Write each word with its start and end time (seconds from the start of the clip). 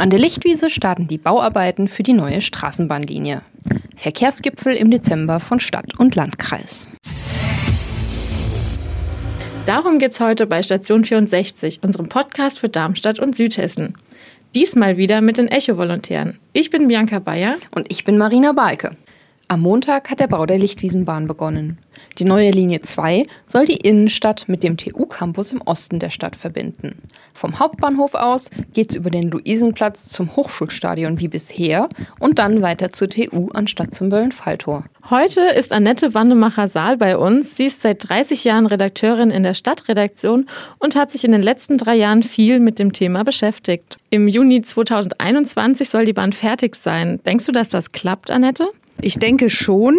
An 0.00 0.08
der 0.08 0.18
Lichtwiese 0.18 0.70
starten 0.70 1.08
die 1.08 1.18
Bauarbeiten 1.18 1.86
für 1.86 2.02
die 2.02 2.14
neue 2.14 2.40
Straßenbahnlinie. 2.40 3.42
Verkehrsgipfel 3.96 4.74
im 4.74 4.90
Dezember 4.90 5.40
von 5.40 5.60
Stadt 5.60 5.98
und 5.98 6.14
Landkreis. 6.14 6.88
Darum 9.66 9.98
geht 9.98 10.12
es 10.12 10.20
heute 10.20 10.46
bei 10.46 10.62
Station 10.62 11.04
64, 11.04 11.80
unserem 11.82 12.08
Podcast 12.08 12.60
für 12.60 12.70
Darmstadt 12.70 13.18
und 13.18 13.36
Südhessen. 13.36 13.98
Diesmal 14.54 14.96
wieder 14.96 15.20
mit 15.20 15.36
den 15.36 15.48
Echo-Volontären. 15.48 16.38
Ich 16.54 16.70
bin 16.70 16.88
Bianca 16.88 17.18
Bayer. 17.18 17.56
Und 17.74 17.92
ich 17.92 18.04
bin 18.04 18.16
Marina 18.16 18.52
Balke. 18.52 18.96
Am 19.50 19.62
Montag 19.62 20.12
hat 20.12 20.20
der 20.20 20.28
Bau 20.28 20.46
der 20.46 20.58
Lichtwiesenbahn 20.58 21.26
begonnen. 21.26 21.78
Die 22.20 22.24
neue 22.24 22.52
Linie 22.52 22.82
2 22.82 23.24
soll 23.48 23.64
die 23.64 23.78
Innenstadt 23.78 24.44
mit 24.46 24.62
dem 24.62 24.76
TU-Campus 24.76 25.50
im 25.50 25.60
Osten 25.62 25.98
der 25.98 26.10
Stadt 26.10 26.36
verbinden. 26.36 27.02
Vom 27.34 27.58
Hauptbahnhof 27.58 28.14
aus 28.14 28.52
geht 28.74 28.90
es 28.90 28.96
über 28.96 29.10
den 29.10 29.28
Luisenplatz 29.28 30.06
zum 30.06 30.36
Hochschulstadion 30.36 31.18
wie 31.18 31.26
bisher 31.26 31.88
und 32.20 32.38
dann 32.38 32.62
weiter 32.62 32.92
zur 32.92 33.10
TU 33.10 33.48
anstatt 33.52 33.92
zum 33.92 34.08
Böllenfalltor. 34.08 34.84
Heute 35.10 35.40
ist 35.40 35.72
Annette 35.72 36.14
Wandemacher-Saal 36.14 36.96
bei 36.96 37.18
uns. 37.18 37.56
Sie 37.56 37.66
ist 37.66 37.82
seit 37.82 38.08
30 38.08 38.44
Jahren 38.44 38.66
Redakteurin 38.66 39.32
in 39.32 39.42
der 39.42 39.54
Stadtredaktion 39.54 40.46
und 40.78 40.94
hat 40.94 41.10
sich 41.10 41.24
in 41.24 41.32
den 41.32 41.42
letzten 41.42 41.76
drei 41.76 41.96
Jahren 41.96 42.22
viel 42.22 42.60
mit 42.60 42.78
dem 42.78 42.92
Thema 42.92 43.24
beschäftigt. 43.24 43.96
Im 44.10 44.28
Juni 44.28 44.62
2021 44.62 45.90
soll 45.90 46.04
die 46.04 46.12
Bahn 46.12 46.32
fertig 46.32 46.76
sein. 46.76 47.18
Denkst 47.26 47.46
du, 47.46 47.52
dass 47.52 47.68
das 47.68 47.90
klappt, 47.90 48.30
Annette? 48.30 48.68
Ich 49.02 49.18
denke 49.18 49.50
schon, 49.50 49.98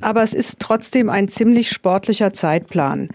aber 0.00 0.22
es 0.22 0.34
ist 0.34 0.58
trotzdem 0.60 1.08
ein 1.08 1.28
ziemlich 1.28 1.70
sportlicher 1.70 2.32
Zeitplan. 2.32 3.08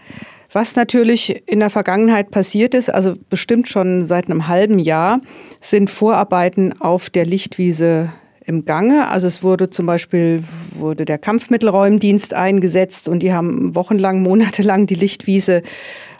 Was 0.52 0.76
natürlich 0.76 1.42
in 1.46 1.60
der 1.60 1.70
Vergangenheit 1.70 2.30
passiert 2.30 2.74
ist, 2.74 2.90
also 2.90 3.14
bestimmt 3.30 3.68
schon 3.68 4.04
seit 4.04 4.26
einem 4.26 4.48
halben 4.48 4.78
Jahr, 4.78 5.20
sind 5.60 5.88
Vorarbeiten 5.88 6.78
auf 6.78 7.08
der 7.08 7.24
Lichtwiese 7.24 8.12
im 8.44 8.64
Gange. 8.66 9.08
Also 9.08 9.28
es 9.28 9.42
wurde 9.42 9.70
zum 9.70 9.86
Beispiel 9.86 10.42
wurde 10.74 11.04
der 11.06 11.18
Kampfmittelräumdienst 11.18 12.34
eingesetzt 12.34 13.08
und 13.08 13.22
die 13.22 13.32
haben 13.32 13.74
wochenlang, 13.74 14.22
monatelang 14.22 14.86
die 14.86 14.94
Lichtwiese 14.94 15.62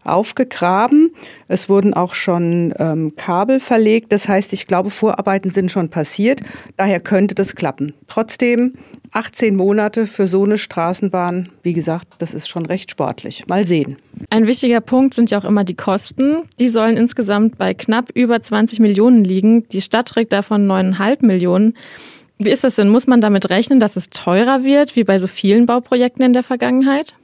aufgegraben. 0.05 1.15
Es 1.49 1.69
wurden 1.69 1.95
auch 1.95 2.15
schon 2.15 2.75
ähm, 2.79 3.15
Kabel 3.17 3.61
verlegt. 3.61 4.13
Das 4.13 4.29
heißt, 4.29 4.53
ich 4.53 4.67
glaube, 4.67 4.91
Vorarbeiten 4.91 5.51
sind 5.51 5.71
schon 5.71 5.91
passiert. 5.91 6.41
Daher 6.77 7.01
könnte 7.01 7.35
das 7.35 7.55
klappen. 7.55 7.95
Trotzdem 8.09 8.75
18 9.13 9.55
Monate 9.57 10.07
für 10.07 10.27
so 10.27 10.45
eine 10.45 10.57
Straßenbahn, 10.57 11.51
wie 11.63 11.75
gesagt, 11.75 12.09
das 12.19 12.33
ist 12.33 12.49
schon 12.49 12.65
recht 12.65 12.91
sportlich. 12.91 13.47
Mal 13.47 13.67
sehen. 13.67 13.99
Ein 14.31 14.47
wichtiger 14.47 14.81
Punkt 14.81 15.15
sind 15.15 15.31
ja 15.31 15.39
auch 15.39 15.45
immer 15.45 15.65
die 15.65 15.75
Kosten. 15.75 16.49
Die 16.59 16.71
sollen 16.71 16.97
insgesamt 16.97 17.59
bei 17.59 17.75
knapp 17.75 18.11
über 18.15 18.41
20 18.41 18.81
Millionen 18.81 19.25
liegen. 19.25 19.69
Die 19.69 19.83
Stadt 19.83 20.09
trägt 20.09 20.33
davon 20.33 20.67
9,5 20.67 21.27
Millionen. 21.27 21.75
Wie 22.39 22.51
ist 22.51 22.65
das 22.65 22.77
denn? 22.77 22.89
Muss 22.89 23.07
man 23.07 23.21
damit 23.21 23.51
rechnen, 23.51 23.79
dass 23.79 23.97
es 23.97 24.09
teurer 24.09 24.65
wird, 24.65 24.97
wie 24.97 25.05
bei 25.05 25.19
so 25.19 25.27
vielen 25.27 25.67
Bauprojekten 25.67 26.25
in 26.25 26.33
der 26.33 26.43
Vergangenheit? 26.43 27.15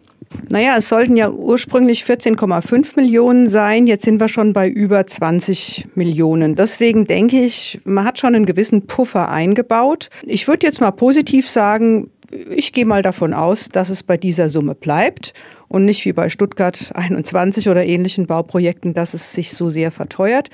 Naja, 0.50 0.76
es 0.76 0.88
sollten 0.88 1.16
ja 1.16 1.30
ursprünglich 1.30 2.02
14,5 2.04 2.96
Millionen 2.96 3.48
sein. 3.48 3.86
Jetzt 3.86 4.04
sind 4.04 4.20
wir 4.20 4.28
schon 4.28 4.52
bei 4.52 4.68
über 4.68 5.06
20 5.06 5.88
Millionen. 5.94 6.54
Deswegen 6.54 7.06
denke 7.06 7.40
ich, 7.40 7.80
man 7.84 8.04
hat 8.04 8.18
schon 8.18 8.34
einen 8.34 8.46
gewissen 8.46 8.86
Puffer 8.86 9.28
eingebaut. 9.28 10.10
Ich 10.24 10.48
würde 10.48 10.66
jetzt 10.66 10.80
mal 10.80 10.90
positiv 10.90 11.48
sagen, 11.48 12.10
ich 12.30 12.72
gehe 12.72 12.86
mal 12.86 13.02
davon 13.02 13.34
aus, 13.34 13.68
dass 13.68 13.90
es 13.90 14.02
bei 14.02 14.16
dieser 14.16 14.48
Summe 14.48 14.74
bleibt 14.74 15.32
und 15.68 15.84
nicht 15.84 16.04
wie 16.04 16.12
bei 16.12 16.28
Stuttgart 16.28 16.92
21 16.94 17.68
oder 17.68 17.84
ähnlichen 17.84 18.26
Bauprojekten, 18.26 18.94
dass 18.94 19.14
es 19.14 19.32
sich 19.32 19.52
so 19.52 19.70
sehr 19.70 19.90
verteuert. 19.90 20.50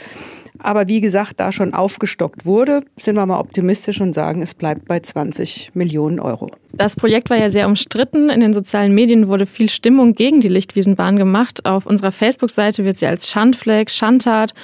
Aber 0.60 0.86
wie 0.86 1.00
gesagt, 1.00 1.40
da 1.40 1.50
schon 1.50 1.74
aufgestockt 1.74 2.46
wurde, 2.46 2.84
sind 2.96 3.16
wir 3.16 3.26
mal 3.26 3.40
optimistisch 3.40 4.00
und 4.00 4.12
sagen, 4.12 4.40
es 4.40 4.54
bleibt 4.54 4.86
bei 4.86 5.00
20 5.00 5.72
Millionen 5.74 6.20
Euro. 6.20 6.48
Das 6.72 6.94
Projekt 6.94 7.28
war 7.28 7.36
ja 7.36 7.48
sehr 7.48 7.66
umstritten. 7.66 8.30
In 8.30 8.40
den 8.40 8.52
sozialen 8.52 8.94
Medien 8.94 9.26
wurde 9.26 9.46
viel 9.46 9.68
Stimmung 9.68 10.14
gegen 10.14 10.40
die 10.40 10.48
Lichtwiesenbahn 10.48 11.16
gemacht. 11.16 11.66
Auf 11.66 11.86
unserer 11.86 12.12
Facebook-Seite 12.12 12.84
wird 12.84 12.98
sie 12.98 13.06
als 13.06 13.28
Schandfleck, 13.28 13.90
Schandtat 13.90 14.54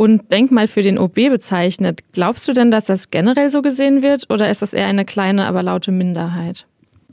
und 0.00 0.32
Denkmal 0.32 0.66
für 0.66 0.80
den 0.80 0.98
OB 0.98 1.28
bezeichnet. 1.28 2.00
Glaubst 2.14 2.48
du 2.48 2.54
denn, 2.54 2.70
dass 2.70 2.86
das 2.86 3.10
generell 3.10 3.50
so 3.50 3.60
gesehen 3.60 4.00
wird 4.00 4.30
oder 4.30 4.50
ist 4.50 4.62
das 4.62 4.72
eher 4.72 4.86
eine 4.86 5.04
kleine, 5.04 5.44
aber 5.44 5.62
laute 5.62 5.92
Minderheit? 5.92 6.64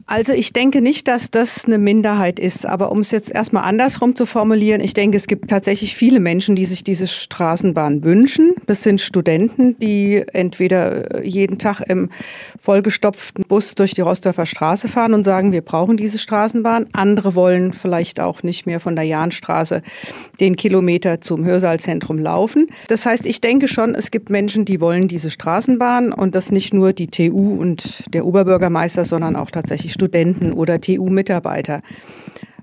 Also 0.09 0.31
ich 0.31 0.53
denke 0.53 0.79
nicht, 0.79 1.09
dass 1.09 1.31
das 1.31 1.65
eine 1.65 1.77
Minderheit 1.77 2.39
ist. 2.39 2.65
Aber 2.65 2.93
um 2.93 2.99
es 2.99 3.11
jetzt 3.11 3.29
erstmal 3.29 3.63
andersrum 3.63 4.15
zu 4.15 4.25
formulieren, 4.25 4.79
ich 4.79 4.93
denke, 4.93 5.17
es 5.17 5.27
gibt 5.27 5.49
tatsächlich 5.49 5.95
viele 5.95 6.21
Menschen, 6.21 6.55
die 6.55 6.63
sich 6.63 6.81
diese 6.85 7.07
Straßenbahn 7.07 8.05
wünschen. 8.05 8.53
Das 8.67 8.83
sind 8.83 9.01
Studenten, 9.01 9.77
die 9.79 10.23
entweder 10.31 11.25
jeden 11.25 11.59
Tag 11.59 11.81
im 11.81 12.09
vollgestopften 12.57 13.43
Bus 13.49 13.75
durch 13.75 13.95
die 13.95 14.01
Rostorfer 14.01 14.45
Straße 14.45 14.87
fahren 14.87 15.13
und 15.13 15.25
sagen, 15.25 15.51
wir 15.51 15.61
brauchen 15.61 15.97
diese 15.97 16.19
Straßenbahn. 16.19 16.87
Andere 16.93 17.35
wollen 17.35 17.73
vielleicht 17.73 18.21
auch 18.21 18.43
nicht 18.43 18.65
mehr 18.65 18.79
von 18.79 18.95
der 18.95 19.03
Jahnstraße 19.03 19.81
den 20.39 20.55
Kilometer 20.55 21.19
zum 21.19 21.43
Hörsaalzentrum 21.43 22.17
laufen. 22.17 22.67
Das 22.87 23.05
heißt, 23.05 23.25
ich 23.25 23.41
denke 23.41 23.67
schon, 23.67 23.93
es 23.93 24.09
gibt 24.09 24.29
Menschen, 24.29 24.63
die 24.63 24.79
wollen 24.79 25.09
diese 25.09 25.29
Straßenbahn 25.29 26.13
und 26.13 26.33
das 26.33 26.49
nicht 26.49 26.73
nur 26.73 26.93
die 26.93 27.07
TU 27.07 27.59
und 27.59 28.05
der 28.13 28.25
Oberbürgermeister, 28.25 29.03
sondern 29.03 29.35
auch 29.35 29.51
tatsächlich 29.51 29.96
Studenten 29.97 30.53
oder 30.53 30.79
TU-Mitarbeiter. 30.79 31.81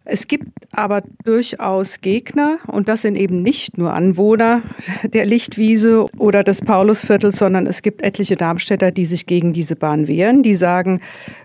Es 0.06 0.28
gibt 0.28 0.46
aber 0.70 1.02
durchaus 1.24 2.00
Gegner 2.02 2.58
und 2.66 2.88
das 2.88 3.02
sind 3.02 3.16
eben 3.16 3.42
nicht 3.42 3.78
nur 3.78 3.94
Anwohner 3.94 4.62
der 5.02 5.24
Lichtwiese 5.24 6.06
oder 6.18 6.44
des 6.44 6.60
Paulusviertels, 6.60 7.38
sondern 7.38 7.66
es 7.66 7.80
gibt 7.80 8.02
etliche 8.02 8.36
Darmstädter, 8.36 8.90
die 8.90 9.06
sich 9.06 9.26
gegen 9.26 9.54
diese 9.54 9.76
Bahn 9.76 10.06
wehren. 10.06 10.42
Die 10.42 10.54
sagen, 10.54 11.00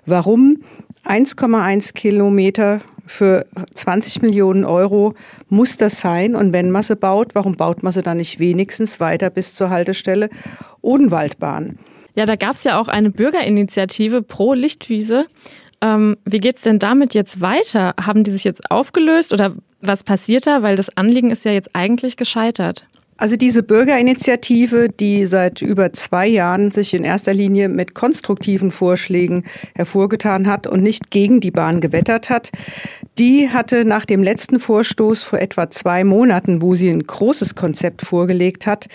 warum 0.05 0.57
1,1 1.05 1.93
Kilometer 1.93 2.81
für 3.07 3.45
20 3.73 4.21
Millionen 4.21 4.65
Euro 4.65 5.15
muss 5.47 5.77
das 5.77 6.01
sein? 6.01 6.35
Und 6.35 6.51
wenn 6.51 6.69
man 6.69 6.83
sie 6.83 6.97
baut, 6.97 7.35
warum 7.35 7.55
baut 7.55 7.81
man 7.81 7.93
sie 7.93 8.01
dann 8.01 8.17
nicht 8.17 8.39
wenigstens 8.39 8.99
weiter 8.99 9.29
bis 9.29 9.55
zur 9.55 9.69
Haltestelle 9.69 10.29
Odenwaldbahn? 10.81 11.79
Ja, 12.15 12.25
da 12.25 12.35
gab 12.35 12.55
es 12.55 12.65
ja 12.65 12.77
auch 12.77 12.89
eine 12.89 13.11
Bürgerinitiative 13.11 14.21
pro 14.21 14.53
Lichtwiese. 14.53 15.27
Ähm, 15.81 16.17
wie 16.25 16.39
es 16.57 16.61
denn 16.63 16.79
damit 16.79 17.13
jetzt 17.13 17.41
weiter? 17.41 17.93
Haben 18.01 18.23
die 18.23 18.31
sich 18.31 18.43
jetzt 18.43 18.69
aufgelöst 18.69 19.33
oder 19.33 19.53
was 19.81 20.03
passiert 20.03 20.45
da? 20.45 20.61
Weil 20.61 20.75
das 20.75 20.95
Anliegen 20.97 21.31
ist 21.31 21.45
ja 21.45 21.51
jetzt 21.51 21.73
eigentlich 21.73 22.17
gescheitert. 22.17 22.85
Also 23.19 23.35
diese 23.35 23.63
Bürgerinitiative, 23.63 24.87
die 24.87 25.25
seit 25.25 25.61
über 25.61 25.91
zwei 25.91 26.25
Jahren 26.25 26.71
sich 26.71 26.93
in 26.93 27.03
erster 27.03 27.33
Linie 27.33 27.67
mit 27.67 27.93
konstruktiven 27.93 28.71
Vorschlägen 28.71 29.43
hervorgetan 29.75 30.47
hat 30.47 30.67
und 30.67 30.81
nicht 30.81 31.11
gegen 31.11 31.41
die 31.41 31.51
Bahn 31.51 31.81
gewettert 31.81 32.29
hat, 32.29 32.49
die 33.17 33.49
hatte 33.49 33.83
nach 33.83 34.05
dem 34.05 34.23
letzten 34.23 34.61
Vorstoß 34.61 35.23
vor 35.23 35.39
etwa 35.39 35.69
zwei 35.69 36.05
Monaten, 36.05 36.61
wo 36.61 36.75
sie 36.75 36.89
ein 36.89 37.05
großes 37.05 37.55
Konzept 37.55 38.03
vorgelegt 38.03 38.65
hat, 38.65 38.87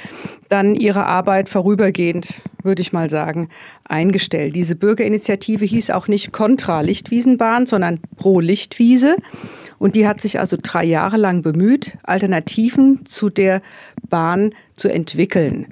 dann 0.49 0.75
ihre 0.75 1.05
Arbeit 1.05 1.51
vorübergehend, 1.51 2.43
würde 2.63 2.81
ich 2.81 2.95
mal 2.95 3.11
sagen, 3.11 3.51
eingestellt. 3.85 4.57
Diese 4.57 4.75
Bürgerinitiative 4.75 5.67
hieß 5.67 5.91
auch 5.91 6.09
nicht 6.09 6.33
Kontra 6.33 6.81
Lichtwiesenbahn, 6.81 7.67
sondern 7.67 8.01
Pro 8.17 8.41
Lichtwiese. 8.41 9.17
Und 9.79 9.97
die 9.97 10.07
hat 10.07 10.21
sich 10.21 10.39
also 10.39 10.57
drei 10.61 10.85
Jahre 10.85 11.17
lang 11.17 11.43
bemüht, 11.43 11.97
Alternativen 12.03 13.05
zu 13.07 13.31
der 13.31 13.63
Bahn 14.09 14.51
zu 14.75 14.89
entwickeln, 14.89 15.67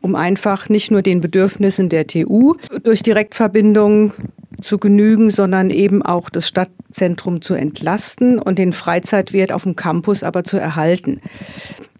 um 0.00 0.14
einfach 0.14 0.68
nicht 0.68 0.90
nur 0.90 1.02
den 1.02 1.20
Bedürfnissen 1.20 1.88
der 1.88 2.06
TU 2.06 2.54
durch 2.82 3.02
Direktverbindungen 3.02 4.12
zu 4.60 4.78
genügen, 4.78 5.30
sondern 5.30 5.70
eben 5.70 6.02
auch 6.02 6.30
das 6.30 6.46
Stadtzentrum 6.48 7.42
zu 7.42 7.54
entlasten 7.54 8.38
und 8.38 8.58
den 8.58 8.72
Freizeitwert 8.72 9.52
auf 9.52 9.64
dem 9.64 9.76
Campus 9.76 10.22
aber 10.22 10.44
zu 10.44 10.58
erhalten. 10.58 11.20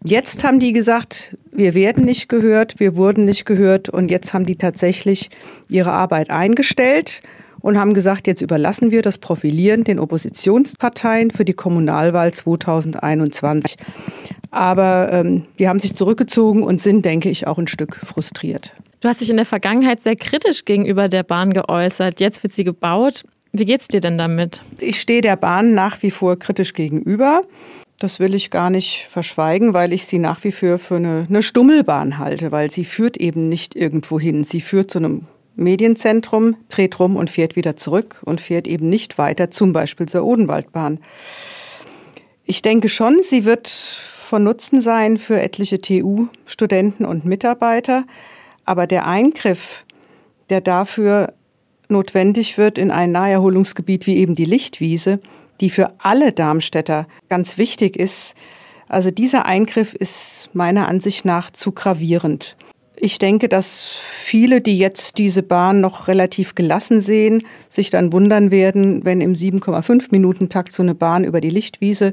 Jetzt 0.04 0.44
haben 0.44 0.60
die 0.60 0.72
gesagt, 0.72 1.36
wir 1.52 1.74
werden 1.74 2.04
nicht 2.04 2.28
gehört, 2.28 2.80
wir 2.80 2.96
wurden 2.96 3.24
nicht 3.24 3.44
gehört 3.44 3.88
und 3.88 4.10
jetzt 4.10 4.32
haben 4.32 4.46
die 4.46 4.56
tatsächlich 4.56 5.30
ihre 5.68 5.92
Arbeit 5.92 6.30
eingestellt 6.30 7.20
und 7.60 7.78
haben 7.78 7.94
gesagt, 7.94 8.26
jetzt 8.26 8.40
überlassen 8.40 8.90
wir 8.90 9.02
das 9.02 9.18
Profilieren 9.18 9.84
den 9.84 9.98
Oppositionsparteien 9.98 11.30
für 11.30 11.44
die 11.44 11.52
Kommunalwahl 11.52 12.32
2021. 12.32 13.76
Aber 14.50 15.10
ähm, 15.12 15.44
die 15.58 15.68
haben 15.68 15.78
sich 15.78 15.94
zurückgezogen 15.94 16.62
und 16.62 16.80
sind, 16.80 17.04
denke 17.04 17.30
ich, 17.30 17.46
auch 17.46 17.58
ein 17.58 17.68
Stück 17.68 17.96
frustriert. 17.96 18.74
Du 19.00 19.08
hast 19.08 19.20
dich 19.20 19.30
in 19.30 19.36
der 19.36 19.46
Vergangenheit 19.46 20.02
sehr 20.02 20.16
kritisch 20.16 20.64
gegenüber 20.64 21.08
der 21.08 21.22
Bahn 21.22 21.52
geäußert. 21.52 22.20
Jetzt 22.20 22.42
wird 22.42 22.52
sie 22.52 22.64
gebaut. 22.64 23.24
Wie 23.52 23.64
geht's 23.64 23.88
dir 23.88 24.00
denn 24.00 24.18
damit? 24.18 24.62
Ich 24.78 25.00
stehe 25.00 25.22
der 25.22 25.36
Bahn 25.36 25.74
nach 25.74 26.02
wie 26.02 26.10
vor 26.10 26.38
kritisch 26.38 26.74
gegenüber. 26.74 27.42
Das 27.98 28.18
will 28.18 28.34
ich 28.34 28.50
gar 28.50 28.70
nicht 28.70 29.06
verschweigen, 29.10 29.74
weil 29.74 29.92
ich 29.92 30.06
sie 30.06 30.18
nach 30.18 30.42
wie 30.44 30.52
vor 30.52 30.78
für 30.78 30.96
eine, 30.96 31.26
eine 31.28 31.42
Stummelbahn 31.42 32.18
halte, 32.18 32.50
weil 32.52 32.70
sie 32.70 32.84
führt 32.84 33.16
eben 33.16 33.48
nicht 33.48 33.76
irgendwo 33.76 34.18
hin. 34.18 34.44
Sie 34.44 34.60
führt 34.60 34.90
zu 34.90 34.98
einem 34.98 35.26
Medienzentrum, 35.60 36.56
dreht 36.68 36.98
rum 36.98 37.16
und 37.16 37.30
fährt 37.30 37.54
wieder 37.54 37.76
zurück 37.76 38.20
und 38.24 38.40
fährt 38.40 38.66
eben 38.66 38.88
nicht 38.88 39.18
weiter, 39.18 39.50
zum 39.50 39.72
Beispiel 39.72 40.08
zur 40.08 40.24
Odenwaldbahn. 40.24 41.00
Ich 42.44 42.62
denke 42.62 42.88
schon, 42.88 43.18
sie 43.22 43.44
wird 43.44 43.68
von 43.68 44.42
Nutzen 44.44 44.80
sein 44.80 45.18
für 45.18 45.40
etliche 45.40 45.78
TU-Studenten 45.78 47.04
und 47.04 47.24
Mitarbeiter. 47.24 48.04
Aber 48.64 48.86
der 48.86 49.06
Eingriff, 49.06 49.84
der 50.48 50.60
dafür 50.60 51.34
notwendig 51.88 52.56
wird 52.56 52.78
in 52.78 52.90
ein 52.90 53.12
Naherholungsgebiet 53.12 54.06
wie 54.06 54.16
eben 54.16 54.34
die 54.34 54.44
Lichtwiese, 54.44 55.20
die 55.60 55.70
für 55.70 55.92
alle 55.98 56.32
Darmstädter 56.32 57.06
ganz 57.28 57.58
wichtig 57.58 57.96
ist, 57.96 58.34
also 58.88 59.12
dieser 59.12 59.46
Eingriff 59.46 59.94
ist 59.94 60.50
meiner 60.52 60.88
Ansicht 60.88 61.24
nach 61.24 61.50
zu 61.52 61.70
gravierend. 61.70 62.56
Ich 63.02 63.18
denke, 63.18 63.48
dass 63.48 63.98
viele, 63.98 64.60
die 64.60 64.76
jetzt 64.76 65.16
diese 65.16 65.42
Bahn 65.42 65.80
noch 65.80 66.06
relativ 66.06 66.54
gelassen 66.54 67.00
sehen, 67.00 67.42
sich 67.70 67.88
dann 67.88 68.12
wundern 68.12 68.50
werden, 68.50 69.04
wenn 69.06 69.22
im 69.22 69.32
7,5 69.32 70.08
Minuten 70.10 70.50
Takt 70.50 70.72
so 70.72 70.82
eine 70.82 70.94
Bahn 70.94 71.24
über 71.24 71.40
die 71.40 71.48
Lichtwiese 71.48 72.12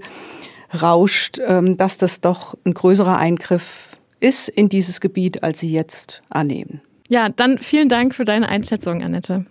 rauscht, 0.81 1.39
ähm, 1.45 1.75
dass 1.75 1.97
das 1.97 2.21
doch 2.21 2.57
ein 2.65 2.73
größerer 2.73 3.17
Eingriff 3.17 3.89
ist 4.19 4.47
in 4.47 4.69
dieses 4.69 5.01
Gebiet, 5.01 5.43
als 5.43 5.59
sie 5.59 5.71
jetzt 5.71 6.23
annehmen. 6.29 6.81
Ja, 7.09 7.29
dann 7.29 7.57
vielen 7.57 7.89
Dank 7.89 8.15
für 8.15 8.25
deine 8.25 8.47
Einschätzung, 8.47 9.03
Annette. 9.03 9.45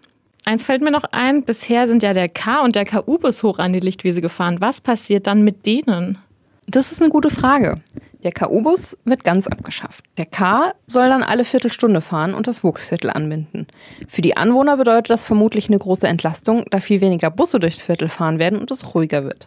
Eins 0.47 0.65
fällt 0.65 0.81
mir 0.81 0.91
noch 0.91 1.05
ein, 1.11 1.43
bisher 1.43 1.87
sind 1.87 2.03
ja 2.03 2.15
der 2.15 2.29
K 2.29 2.63
und 2.63 2.77
der 2.77 2.87
KU-Bus 2.87 3.43
hoch 3.43 3.59
an 3.59 3.73
die 3.73 3.81
Lichtwiese 3.81 4.23
gefahren. 4.23 4.57
Was 4.61 4.81
passiert 4.81 5.27
dann 5.27 5.43
mit 5.43 5.67
denen? 5.67 6.19
Das 6.67 6.93
ist 6.93 7.03
eine 7.03 7.11
gute 7.11 7.31
Frage. 7.31 7.81
Der 8.27 8.33
K-U-Bus 8.33 8.99
wird 9.05 9.23
ganz 9.23 9.47
abgeschafft. 9.47 10.05
Der 10.19 10.27
K 10.27 10.73
soll 10.89 11.09
dann 11.11 11.23
alle 11.23 11.45
Viertelstunde 11.45 12.01
fahren 12.01 12.35
und 12.35 12.49
das 12.49 12.65
Wuchsviertel 12.65 13.09
anbinden. 13.09 13.69
Für 14.09 14.21
die 14.21 14.37
Anwohner 14.37 14.77
bedeutet 14.77 15.11
das 15.11 15.23
vermutlich 15.23 15.69
eine 15.69 15.79
große 15.79 16.09
Entlastung, 16.09 16.65
da 16.73 16.81
viel 16.81 17.01
weniger 17.01 17.31
Busse 17.31 17.61
durchs 17.61 17.83
Viertel 17.83 18.09
fahren 18.09 18.41
werden 18.41 18.59
und 18.59 18.69
es 18.73 18.97
ruhiger 18.97 19.23
wird. 19.23 19.47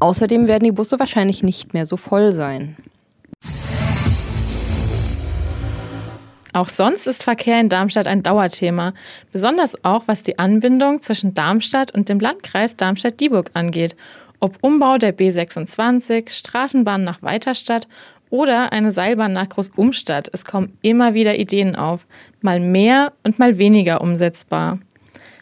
Außerdem 0.00 0.46
werden 0.46 0.64
die 0.64 0.72
Busse 0.72 0.98
wahrscheinlich 0.98 1.42
nicht 1.42 1.72
mehr 1.72 1.86
so 1.86 1.96
voll 1.96 2.34
sein. 2.34 2.76
Auch 6.52 6.68
sonst 6.68 7.06
ist 7.06 7.22
Verkehr 7.22 7.58
in 7.58 7.70
Darmstadt 7.70 8.06
ein 8.06 8.22
Dauerthema, 8.22 8.92
besonders 9.32 9.86
auch 9.86 10.02
was 10.04 10.22
die 10.22 10.38
Anbindung 10.38 11.00
zwischen 11.00 11.32
Darmstadt 11.32 11.94
und 11.94 12.10
dem 12.10 12.20
Landkreis 12.20 12.76
Darmstadt-Dieburg 12.76 13.52
angeht. 13.54 13.96
Ob 14.40 14.56
Umbau 14.60 14.98
der 14.98 15.16
B26, 15.16 16.30
Straßenbahn 16.30 17.02
nach 17.02 17.22
Weiterstadt 17.22 17.88
oder 18.30 18.72
eine 18.72 18.92
Seilbahn 18.92 19.32
nach 19.32 19.48
Großumstadt. 19.48 20.28
Es 20.32 20.44
kommen 20.44 20.76
immer 20.82 21.14
wieder 21.14 21.38
Ideen 21.38 21.76
auf, 21.76 22.06
mal 22.40 22.60
mehr 22.60 23.12
und 23.24 23.38
mal 23.38 23.58
weniger 23.58 24.00
umsetzbar. 24.00 24.78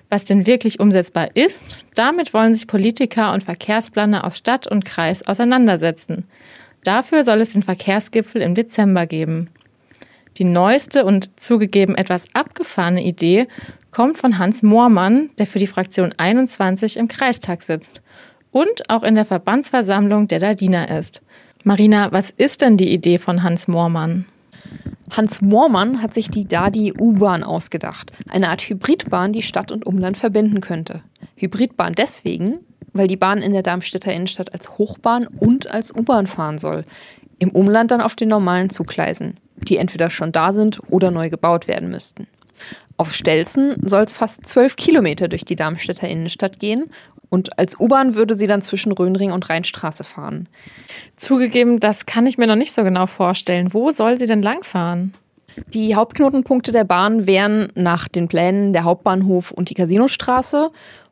Was 0.09 0.25
denn 0.25 0.47
wirklich 0.47 0.79
umsetzbar 0.79 1.31
ist, 1.35 1.85
damit 1.95 2.33
wollen 2.33 2.55
sich 2.55 2.67
Politiker 2.67 3.33
und 3.33 3.43
Verkehrsplaner 3.43 4.25
aus 4.25 4.37
Stadt 4.37 4.67
und 4.67 4.85
Kreis 4.85 5.27
auseinandersetzen. 5.27 6.25
Dafür 6.85 7.25
soll 7.25 7.41
es 7.41 7.51
den 7.51 7.65
Verkehrsgipfel 7.65 8.41
im 8.41 8.55
Dezember 8.55 9.07
geben. 9.07 9.51
Die 10.39 10.45
neueste 10.45 11.05
und 11.05 11.41
zugegeben 11.41 11.97
etwas 11.97 12.27
abgefahrene 12.35 13.03
Idee 13.03 13.49
kommt 13.91 14.19
von 14.19 14.39
Hans 14.39 14.63
Moormann, 14.63 15.31
der 15.39 15.47
für 15.47 15.59
die 15.59 15.67
Fraktion 15.67 16.15
21 16.17 16.99
im 16.99 17.09
Kreistag 17.09 17.63
sitzt 17.63 18.03
und 18.51 18.89
auch 18.89 19.03
in 19.03 19.15
der 19.15 19.25
Verbandsversammlung 19.25 20.29
der 20.29 20.39
Daldiner 20.39 20.97
ist. 20.97 21.23
Marina, 21.67 22.13
was 22.13 22.31
ist 22.31 22.63
denn 22.63 22.77
die 22.77 22.93
Idee 22.93 23.19
von 23.19 23.43
Hans 23.43 23.67
Moormann? 23.67 24.27
Hans 25.11 25.43
Moormann 25.43 26.01
hat 26.01 26.15
sich 26.15 26.31
die 26.31 26.47
Dadi 26.47 26.93
U-Bahn 26.97 27.43
ausgedacht. 27.43 28.13
Eine 28.29 28.51
Art 28.51 28.63
Hybridbahn, 28.63 29.33
die 29.33 29.43
Stadt 29.43 29.73
und 29.73 29.85
Umland 29.85 30.17
verbinden 30.17 30.61
könnte. 30.61 31.03
Hybridbahn 31.35 31.97
deswegen, 31.97 32.61
weil 32.93 33.09
die 33.09 33.17
Bahn 33.17 33.43
in 33.43 33.53
der 33.53 33.65
Darmstädter 33.65 34.15
Innenstadt 34.15 34.53
als 34.53 34.79
Hochbahn 34.79 35.27
und 35.27 35.69
als 35.69 35.93
U-Bahn 35.93 36.29
fahren 36.29 36.61
soll. 36.61 36.85
Im 37.41 37.51
Umland 37.51 37.91
dann 37.91 38.01
auf 38.01 38.15
den 38.15 38.29
normalen 38.29 38.71
Zugleisen, 38.71 39.41
die 39.57 39.79
entweder 39.79 40.09
schon 40.09 40.31
da 40.31 40.53
sind 40.53 40.79
oder 40.89 41.11
neu 41.11 41.31
gebaut 41.31 41.67
werden 41.67 41.91
müssten. 41.91 42.29
Auf 42.97 43.13
Stelzen 43.13 43.75
soll 43.83 44.05
es 44.05 44.13
fast 44.13 44.47
zwölf 44.47 44.77
Kilometer 44.77 45.27
durch 45.27 45.45
die 45.45 45.57
Darmstädter 45.57 46.09
Innenstadt 46.09 46.61
gehen 46.61 46.85
und 47.37 47.59
als 47.59 47.79
U-Bahn 47.79 48.15
würde 48.15 48.35
sie 48.35 48.47
dann 48.47 48.63
zwischen 48.63 48.93
Röhnring 48.93 49.31
und 49.31 49.51
Rheinstraße 49.51 50.05
fahren. 50.05 50.49
Zugegeben, 51.17 51.81
das 51.81 52.07
kann 52.07 52.27
ich 52.27 52.39
mir 52.39 52.47
noch 52.47 52.57
nicht 52.57 52.73
so 52.73 52.83
genau 52.83 53.07
vorstellen. 53.07 53.75
Wo 53.75 53.91
soll 53.91 54.17
sie 54.17 54.25
denn 54.25 54.41
langfahren? 54.41 55.13
Die 55.75 55.95
Hauptknotenpunkte 55.95 56.73
der 56.73 56.85
Bahn 56.85 57.27
wären 57.27 57.71
nach 57.75 58.09
den 58.09 58.27
Plänen 58.27 58.73
der 58.73 58.85
Hauptbahnhof 58.85 59.51
und 59.51 59.69
die 59.69 59.75
Casinostraße. 59.75 60.71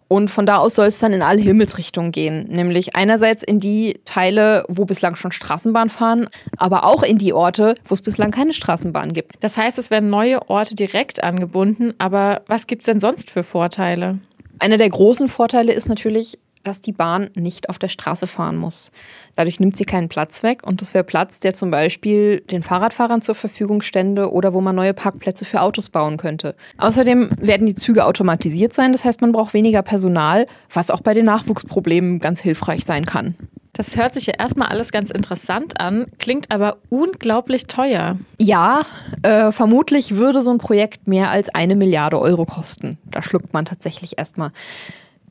Und 0.09 0.31
von 0.31 0.47
da 0.47 0.57
aus 0.57 0.77
soll 0.77 0.87
es 0.87 0.99
dann 0.99 1.13
in 1.13 1.21
alle 1.21 1.43
Himmelsrichtungen 1.43 2.11
gehen. 2.11 2.47
Nämlich 2.49 2.97
einerseits 2.97 3.43
in 3.43 3.61
die 3.61 4.01
Teile, 4.07 4.65
wo 4.69 4.87
bislang 4.87 5.17
schon 5.17 5.31
Straßenbahn 5.31 5.91
fahren, 5.91 6.31
aber 6.57 6.85
auch 6.85 7.03
in 7.03 7.19
die 7.19 7.35
Orte, 7.35 7.75
wo 7.85 7.93
es 7.93 8.01
bislang 8.01 8.31
keine 8.31 8.55
Straßenbahn 8.55 9.13
gibt. 9.13 9.33
Das 9.41 9.59
heißt, 9.59 9.77
es 9.77 9.91
werden 9.91 10.09
neue 10.09 10.49
Orte 10.49 10.75
direkt 10.75 11.23
angebunden. 11.23 11.93
Aber 11.99 12.41
was 12.47 12.67
gibt 12.67 12.81
es 12.81 12.87
denn 12.87 13.01
sonst 13.01 13.29
für 13.31 13.45
Vorteile? 13.45 14.21
Einer 14.65 14.79
der 14.79 14.89
großen 14.89 15.29
Vorteile 15.29 15.75
ist 15.75 15.91
natürlich, 15.91 16.39
dass 16.63 16.81
die 16.81 16.93
Bahn 16.93 17.29
nicht 17.35 17.69
auf 17.69 17.79
der 17.79 17.89
Straße 17.89 18.27
fahren 18.27 18.57
muss. 18.57 18.93
Dadurch 19.37 19.61
nimmt 19.61 19.77
sie 19.77 19.85
keinen 19.85 20.09
Platz 20.09 20.43
weg 20.43 20.67
und 20.67 20.81
das 20.81 20.95
wäre 20.95 21.05
Platz, 21.05 21.39
der 21.41 21.53
zum 21.53 21.71
Beispiel 21.71 22.41
den 22.41 22.63
Fahrradfahrern 22.63 23.21
zur 23.21 23.35
Verfügung 23.35 23.83
stände 23.83 24.33
oder 24.33 24.55
wo 24.55 24.63
man 24.63 24.75
neue 24.75 24.95
Parkplätze 24.95 25.45
für 25.45 25.61
Autos 25.61 25.91
bauen 25.91 26.17
könnte. 26.17 26.55
Außerdem 26.79 27.29
werden 27.39 27.67
die 27.67 27.75
Züge 27.75 28.07
automatisiert 28.07 28.73
sein, 28.73 28.93
das 28.93 29.05
heißt, 29.05 29.21
man 29.21 29.33
braucht 29.33 29.53
weniger 29.53 29.83
Personal, 29.83 30.47
was 30.73 30.91
auch 30.91 31.03
bei 31.03 31.13
den 31.13 31.27
Nachwuchsproblemen 31.27 32.19
ganz 32.19 32.41
hilfreich 32.41 32.87
sein 32.87 33.05
kann. 33.05 33.35
Das 33.75 33.97
hört 33.97 34.15
sich 34.15 34.27
ja 34.27 34.35
erstmal 34.39 34.69
alles 34.69 34.93
ganz 34.93 35.11
interessant 35.11 35.81
an, 35.81 36.07
klingt 36.19 36.51
aber 36.53 36.79
unglaublich 36.91 37.67
teuer. 37.67 38.17
Ja, 38.39 38.83
äh, 39.23 39.51
vermutlich 39.51 40.15
würde 40.15 40.43
so 40.43 40.53
ein 40.53 40.59
Projekt 40.59 41.09
mehr 41.09 41.31
als 41.31 41.49
eine 41.49 41.75
Milliarde 41.75 42.21
Euro 42.21 42.47
kosten. 42.47 42.99
Da 43.11 43.21
schluckt 43.21 43.53
man 43.53 43.65
tatsächlich 43.65 44.17
erstmal. 44.17 44.53